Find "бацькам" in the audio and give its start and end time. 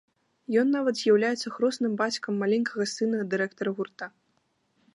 2.01-2.41